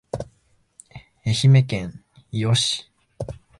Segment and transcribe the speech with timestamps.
[1.27, 2.89] 愛媛県伊予市